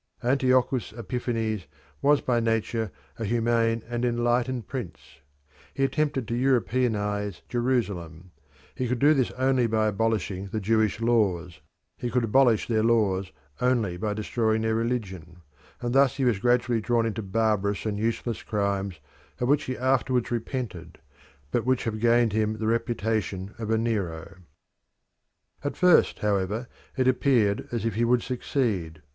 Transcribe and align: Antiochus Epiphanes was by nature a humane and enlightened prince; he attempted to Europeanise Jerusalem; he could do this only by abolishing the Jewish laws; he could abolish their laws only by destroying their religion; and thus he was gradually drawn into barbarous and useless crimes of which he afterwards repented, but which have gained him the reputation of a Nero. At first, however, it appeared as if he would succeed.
Antiochus 0.23 0.93
Epiphanes 0.93 1.67
was 2.01 2.21
by 2.21 2.39
nature 2.39 2.89
a 3.19 3.23
humane 3.25 3.83
and 3.87 4.03
enlightened 4.03 4.65
prince; 4.67 4.97
he 5.75 5.83
attempted 5.83 6.27
to 6.27 6.33
Europeanise 6.33 7.43
Jerusalem; 7.47 8.31
he 8.73 8.87
could 8.87 8.97
do 8.97 9.13
this 9.13 9.29
only 9.37 9.67
by 9.67 9.85
abolishing 9.87 10.47
the 10.47 10.59
Jewish 10.59 11.01
laws; 11.01 11.59
he 11.99 12.09
could 12.09 12.23
abolish 12.23 12.67
their 12.67 12.81
laws 12.81 13.31
only 13.61 13.95
by 13.95 14.15
destroying 14.15 14.63
their 14.63 14.73
religion; 14.73 15.41
and 15.81 15.93
thus 15.93 16.15
he 16.17 16.25
was 16.25 16.39
gradually 16.39 16.81
drawn 16.81 17.05
into 17.05 17.21
barbarous 17.21 17.85
and 17.85 17.99
useless 17.99 18.41
crimes 18.41 18.99
of 19.39 19.47
which 19.49 19.65
he 19.65 19.77
afterwards 19.77 20.31
repented, 20.31 20.97
but 21.51 21.63
which 21.63 21.83
have 21.83 21.99
gained 21.99 22.33
him 22.33 22.57
the 22.57 22.65
reputation 22.65 23.53
of 23.59 23.69
a 23.69 23.77
Nero. 23.77 24.37
At 25.63 25.77
first, 25.77 26.17
however, 26.17 26.67
it 26.97 27.07
appeared 27.07 27.67
as 27.71 27.85
if 27.85 27.93
he 27.93 28.03
would 28.03 28.23
succeed. 28.23 29.03